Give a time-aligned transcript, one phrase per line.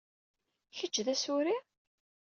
[0.77, 1.57] Kečč d Asuri?